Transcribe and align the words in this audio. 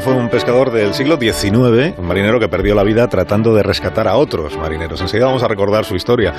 Fue 0.00 0.14
un 0.14 0.30
pescador 0.30 0.72
del 0.72 0.94
siglo 0.94 1.18
XIX, 1.18 1.98
un 1.98 2.06
marinero 2.06 2.40
que 2.40 2.48
perdió 2.48 2.74
la 2.74 2.82
vida 2.82 3.08
tratando 3.08 3.54
de 3.54 3.62
rescatar 3.62 4.08
a 4.08 4.16
otros 4.16 4.56
marineros. 4.56 5.00
Enseguida 5.02 5.26
vamos 5.26 5.42
a 5.42 5.48
recordar 5.48 5.84
su 5.84 5.94
historia. 5.94 6.32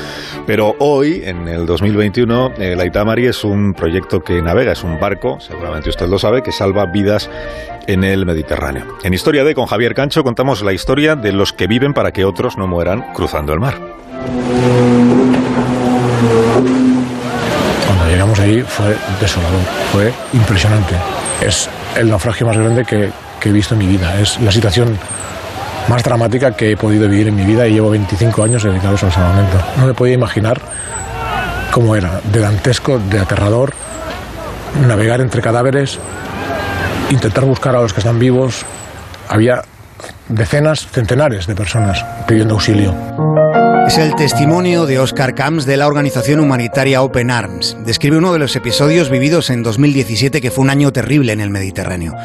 Pero 0.47 0.75
hoy, 0.79 1.21
en 1.23 1.47
el 1.47 1.67
2021, 1.67 2.53
el 2.57 2.79
Aitamari 2.79 3.27
es 3.27 3.43
un 3.43 3.75
proyecto 3.75 4.21
que 4.21 4.41
navega, 4.41 4.71
es 4.71 4.83
un 4.83 4.99
barco, 4.99 5.39
seguramente 5.39 5.89
usted 5.89 6.07
lo 6.07 6.17
sabe, 6.17 6.41
que 6.41 6.51
salva 6.51 6.87
vidas 6.87 7.29
en 7.85 8.03
el 8.03 8.25
Mediterráneo. 8.25 8.97
En 9.03 9.13
Historia 9.13 9.43
de 9.43 9.53
con 9.53 9.67
Javier 9.67 9.93
Cancho 9.93 10.23
contamos 10.23 10.63
la 10.63 10.73
historia 10.73 11.15
de 11.15 11.31
los 11.31 11.53
que 11.53 11.67
viven 11.67 11.93
para 11.93 12.11
que 12.11 12.25
otros 12.25 12.57
no 12.57 12.65
mueran 12.65 13.13
cruzando 13.13 13.53
el 13.53 13.59
mar. 13.59 13.75
Cuando 17.85 18.05
llegamos 18.09 18.39
ahí 18.39 18.61
fue 18.61 18.95
desolador, 19.21 19.61
fue 19.91 20.11
impresionante. 20.33 20.95
Es 21.39 21.69
el 21.95 22.09
naufragio 22.09 22.47
más 22.47 22.57
grande 22.57 22.83
que, 22.83 23.11
que 23.43 23.49
he 23.49 23.51
visto 23.51 23.73
en 23.73 23.79
mi 23.79 23.87
vida. 23.87 24.17
Es 24.21 24.39
la 24.39 24.53
situación 24.53 24.97
más 25.89 26.01
dramática 26.01 26.51
que 26.51 26.71
he 26.71 26.77
podido 26.77 27.09
vivir 27.09 27.27
en 27.27 27.35
mi 27.35 27.43
vida 27.43 27.67
y 27.67 27.73
llevo 27.73 27.89
25 27.89 28.41
años 28.41 28.63
dedicados 28.63 29.03
al 29.03 29.11
salvamento. 29.11 29.57
No 29.77 29.85
me 29.85 29.93
podía 29.93 30.13
imaginar 30.13 30.61
cómo 31.69 31.93
era, 31.97 32.21
de 32.31 32.39
dantesco, 32.39 32.99
de 32.99 33.19
aterrador, 33.19 33.73
navegar 34.87 35.19
entre 35.19 35.41
cadáveres, 35.41 35.99
intentar 37.09 37.43
buscar 37.43 37.75
a 37.75 37.81
los 37.81 37.91
que 37.91 37.99
están 37.99 38.17
vivos. 38.17 38.65
Había 39.27 39.61
decenas, 40.29 40.87
centenares 40.87 41.45
de 41.45 41.53
personas 41.53 42.01
pidiendo 42.25 42.53
auxilio. 42.53 42.95
Es 43.87 43.97
el 43.97 44.15
testimonio 44.15 44.85
de 44.85 44.97
Oscar 44.97 45.35
Camps 45.35 45.65
de 45.65 45.75
la 45.75 45.87
organización 45.87 46.39
humanitaria 46.39 47.01
Open 47.01 47.29
Arms. 47.29 47.75
Describe 47.85 48.17
uno 48.17 48.31
de 48.31 48.39
los 48.39 48.55
episodios 48.55 49.09
vividos 49.09 49.49
en 49.49 49.61
2017 49.61 50.39
que 50.39 50.51
fue 50.51 50.63
un 50.63 50.69
año 50.69 50.93
terrible 50.93 51.33
en 51.33 51.41
el 51.41 51.49
Mediterráneo. 51.49 52.15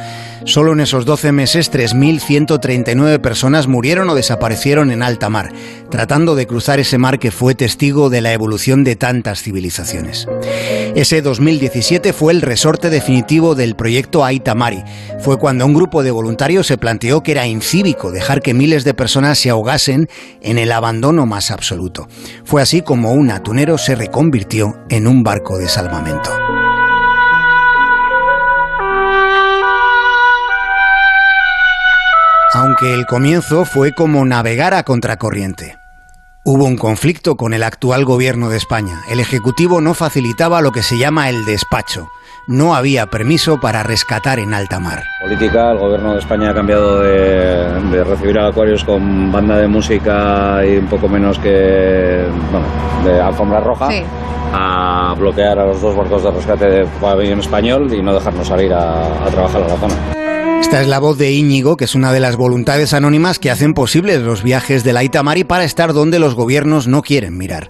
Solo 0.44 0.72
en 0.72 0.80
esos 0.80 1.04
12 1.04 1.32
meses, 1.32 1.70
3.139 1.70 3.20
personas 3.20 3.66
murieron 3.66 4.08
o 4.08 4.14
desaparecieron 4.14 4.90
en 4.90 5.02
alta 5.02 5.28
mar, 5.28 5.52
tratando 5.90 6.36
de 6.36 6.46
cruzar 6.46 6.80
ese 6.80 6.96
mar 6.96 7.18
que 7.18 7.30
fue 7.30 7.54
testigo 7.54 8.08
de 8.08 8.20
la 8.20 8.32
evolución 8.32 8.82
de 8.82 8.96
tantas 8.96 9.42
civilizaciones. 9.42 10.26
Ese 10.94 11.20
2017 11.20 12.12
fue 12.12 12.32
el 12.32 12.40
resorte 12.40 12.88
definitivo 12.88 13.54
del 13.54 13.76
proyecto 13.76 14.24
Aitamari. 14.24 14.82
Fue 15.20 15.38
cuando 15.38 15.66
un 15.66 15.74
grupo 15.74 16.02
de 16.02 16.12
voluntarios 16.12 16.66
se 16.66 16.78
planteó 16.78 17.22
que 17.22 17.32
era 17.32 17.46
incívico 17.46 18.10
dejar 18.10 18.40
que 18.40 18.54
miles 18.54 18.84
de 18.84 18.94
personas 18.94 19.38
se 19.38 19.50
ahogasen 19.50 20.08
en 20.40 20.56
el 20.56 20.72
abandono 20.72 21.26
absoluto. 21.50 22.08
Fue 22.44 22.62
así 22.62 22.82
como 22.82 23.12
un 23.12 23.30
atunero 23.30 23.78
se 23.78 23.94
reconvirtió 23.94 24.78
en 24.88 25.06
un 25.06 25.22
barco 25.22 25.58
de 25.58 25.68
salvamento. 25.68 26.30
Aunque 32.54 32.94
el 32.94 33.06
comienzo 33.06 33.64
fue 33.64 33.92
como 33.92 34.24
navegar 34.24 34.74
a 34.74 34.82
contracorriente. 34.82 35.78
Hubo 36.44 36.64
un 36.64 36.78
conflicto 36.78 37.36
con 37.36 37.52
el 37.52 37.62
actual 37.62 38.06
gobierno 38.06 38.48
de 38.48 38.56
España. 38.56 39.02
El 39.10 39.20
Ejecutivo 39.20 39.82
no 39.82 39.92
facilitaba 39.92 40.62
lo 40.62 40.72
que 40.72 40.82
se 40.82 40.96
llama 40.96 41.28
el 41.28 41.44
despacho. 41.44 42.08
No 42.46 42.74
había 42.74 43.04
permiso 43.08 43.60
para 43.60 43.82
rescatar 43.82 44.38
en 44.38 44.54
alta 44.54 44.80
mar. 44.80 45.04
Política, 45.20 45.72
el 45.72 45.78
gobierno 45.78 46.14
de 46.14 46.20
España 46.20 46.50
ha 46.50 46.54
cambiado 46.54 47.00
de, 47.00 47.67
recibir 48.04 48.38
a 48.38 48.48
Acuarios 48.48 48.84
con 48.84 49.30
banda 49.32 49.56
de 49.56 49.69
música 49.69 50.64
y 50.64 50.76
un 50.76 50.86
poco 50.86 51.09
menos 51.09 51.38
que, 51.38 52.26
bueno, 52.50 52.66
de 53.04 53.20
alfombra 53.20 53.60
roja. 53.60 53.88
a 54.53 55.14
bloquear 55.19 55.59
a 55.59 55.66
los 55.66 55.82
dos 55.82 55.94
barcos 55.94 56.22
de 56.22 56.31
rescate 56.31 56.66
de 56.66 56.86
pabellón 57.00 57.41
español 57.41 57.92
y 57.92 58.03
no 58.03 58.14
dejarnos 58.14 58.48
salir 58.48 58.72
a, 58.72 59.26
a 59.26 59.31
trabajar 59.31 59.62
a 59.62 59.69
la 59.69 59.76
zona. 59.76 59.94
Esta 60.60 60.81
es 60.81 60.88
la 60.88 60.98
voz 60.98 61.19
de 61.19 61.32
Íñigo, 61.32 61.76
que 61.76 61.84
es 61.84 61.94
una 61.94 62.12
de 62.12 62.20
las 62.20 62.36
voluntades 62.36 62.92
anónimas 62.94 63.38
que 63.38 63.50
hacen 63.50 63.75
posibles 63.75 64.20
los 64.20 64.42
viajes 64.42 64.84
de 64.84 64.92
la 64.92 65.04
Itamari 65.04 65.44
para 65.44 65.65
estar 65.65 65.92
donde 65.92 66.19
los 66.19 66.34
gobiernos 66.34 66.86
no 66.88 67.03
quieren 67.03 67.36
mirar. 67.36 67.69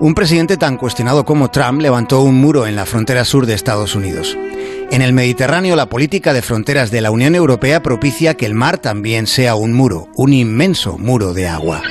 Un 0.00 0.14
presidente 0.14 0.56
tan 0.56 0.76
cuestionado 0.76 1.24
como 1.24 1.50
Trump 1.50 1.80
levantó 1.80 2.20
un 2.22 2.34
muro 2.40 2.66
en 2.66 2.76
la 2.76 2.84
frontera 2.84 3.24
sur 3.24 3.46
de 3.46 3.54
Estados 3.54 3.94
Unidos. 3.94 4.36
En 4.90 5.02
el 5.02 5.12
Mediterráneo, 5.12 5.76
la 5.76 5.86
política 5.86 6.32
de 6.32 6.42
fronteras 6.42 6.90
de 6.90 7.00
la 7.00 7.10
Unión 7.10 7.34
Europea 7.34 7.82
propicia 7.82 8.34
que 8.34 8.46
el 8.46 8.54
mar 8.54 8.78
también 8.78 9.26
sea 9.26 9.54
un 9.54 9.72
muro, 9.72 10.08
un 10.14 10.32
inmenso 10.32 10.98
muro 10.98 11.34
de 11.34 11.48
agua. 11.48 11.82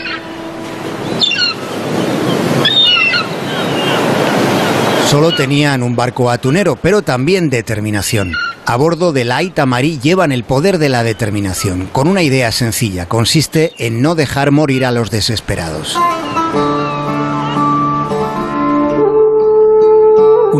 Solo 5.10 5.36
tenían 5.36 5.84
un 5.84 5.96
barco 5.96 6.32
atunero, 6.32 6.76
pero 6.76 7.02
también 7.02 7.50
determinación 7.50 8.34
a 8.66 8.78
bordo 8.78 9.12
del 9.12 9.32
Aita 9.32 9.66
Marí 9.66 10.00
llevan 10.00 10.32
el 10.32 10.44
poder 10.44 10.78
de 10.78 10.90
la 10.90 11.04
determinación, 11.04 11.90
con 11.92 12.08
una 12.08 12.22
idea 12.22 12.52
sencilla, 12.52 13.08
consiste 13.08 13.74
en 13.78 14.02
no 14.02 14.16
dejar 14.16 14.52
morir 14.52 14.86
a 14.86 14.92
los 14.92 15.12
desesperados. 15.12 15.98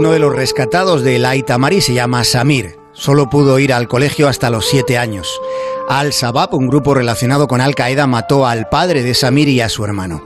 Uno 0.04 0.12
de 0.12 0.20
los 0.20 0.36
rescatados 0.36 1.02
del 1.02 1.24
Aita 1.24 1.58
Marí 1.58 1.80
se 1.80 1.94
llama 1.94 2.26
Samir. 2.26 2.76
Solo 2.92 3.30
pudo 3.30 3.58
ir 3.58 3.72
al 3.72 3.88
colegio 3.88 4.28
hasta 4.28 4.50
los 4.50 4.66
siete 4.68 4.98
años. 4.98 5.40
Al-Shabaab, 5.88 6.56
un 6.56 6.68
grupo 6.68 6.94
relacionado 6.94 7.48
con 7.48 7.62
Al-Qaeda, 7.62 8.06
mató 8.06 8.46
al 8.46 8.68
padre 8.68 9.02
de 9.02 9.14
Samir 9.14 9.48
y 9.48 9.62
a 9.62 9.70
su 9.70 9.86
hermano. 9.86 10.22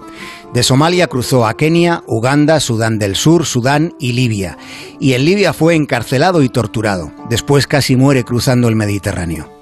De 0.52 0.64
Somalia 0.64 1.06
cruzó 1.06 1.46
a 1.46 1.56
Kenia, 1.56 2.02
Uganda, 2.08 2.60
Sudán 2.60 2.98
del 2.98 3.16
Sur, 3.16 3.46
Sudán 3.46 3.94
y 4.00 4.14
Libia. 4.14 4.58
Y 5.00 5.14
en 5.14 5.26
Libia 5.26 5.54
fue 5.54 5.76
encarcelado 5.76 6.42
y 6.42 6.50
torturado. 6.50 7.12
Después 7.30 7.68
casi 7.68 7.96
muere 7.96 8.24
cruzando 8.24 8.70
el 8.70 8.76
Mediterráneo. 8.76 9.57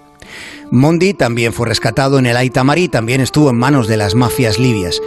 Mondi 0.72 1.14
también 1.14 1.53
fue 1.53 1.68
rescatado 1.68 2.20
en 2.20 2.26
el 2.26 2.38
Aitamari 2.38 2.84
y 2.84 2.90
también 2.90 3.22
estuvo 3.22 3.50
en 3.50 3.56
manos 3.56 3.88
de 3.88 3.98
las 3.98 4.16
mafias 4.16 4.59
libias. 4.59 5.02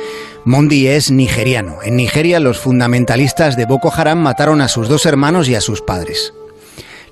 Mondi 0.45 0.87
es 0.87 1.11
nigeriano. 1.11 1.79
En 1.83 1.97
Nigeria 1.97 2.41
los 2.41 2.59
fundamentalistas 2.59 3.57
de 3.57 3.67
Boko 3.67 3.93
Haram 3.93 4.19
mataron 4.19 4.61
a 4.61 4.69
sus 4.69 4.89
dos 4.89 5.07
hermanos 5.07 5.49
y 5.49 5.55
a 5.55 5.61
sus 5.61 5.83
padres. 5.83 6.33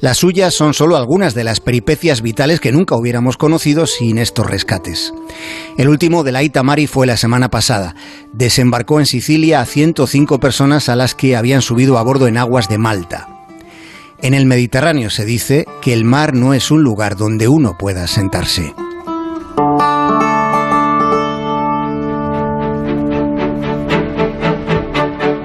Las 0.00 0.18
suyas 0.18 0.52
son 0.52 0.74
solo 0.74 0.96
algunas 0.96 1.34
de 1.34 1.44
las 1.44 1.60
peripecias 1.60 2.20
vitales 2.20 2.60
que 2.60 2.72
nunca 2.72 2.96
hubiéramos 2.96 3.36
conocido 3.36 3.86
sin 3.86 4.18
estos 4.18 4.46
rescates. 4.46 5.14
El 5.78 5.88
último 5.88 6.22
de 6.22 6.32
la 6.32 6.42
fue 6.86 7.06
la 7.06 7.16
semana 7.16 7.50
pasada. 7.50 7.94
Desembarcó 8.32 9.00
en 9.00 9.06
Sicilia 9.06 9.60
a 9.60 9.66
105 9.66 10.38
personas 10.38 10.88
a 10.88 10.96
las 10.96 11.14
que 11.14 11.34
habían 11.34 11.62
subido 11.62 11.98
a 11.98 12.02
bordo 12.02 12.26
en 12.26 12.36
aguas 12.36 12.68
de 12.68 12.78
Malta. 12.78 13.35
En 14.22 14.34
el 14.34 14.46
Mediterráneo 14.46 15.10
se 15.10 15.24
dice 15.24 15.66
que 15.82 15.92
el 15.92 16.04
mar 16.04 16.34
no 16.34 16.54
es 16.54 16.70
un 16.70 16.82
lugar 16.82 17.16
donde 17.16 17.48
uno 17.48 17.76
pueda 17.78 18.06
sentarse. 18.06 18.74